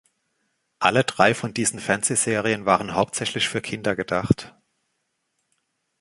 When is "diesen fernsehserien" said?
1.53-2.65